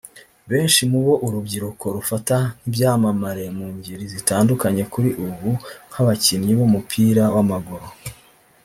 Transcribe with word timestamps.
Benshi 0.49 0.81
mu 0.91 0.99
bo 1.05 1.13
urubyiruko 1.25 1.85
rufata 1.95 2.35
nk’ibyamamare 2.59 3.45
mu 3.57 3.65
ngeri 3.75 4.05
zitandukanye 4.13 4.83
kuri 4.93 5.09
ubu 5.25 5.49
nk’abakinnyi 5.89 6.51
b’umupira 6.57 7.23
w’amaguru 7.35 7.87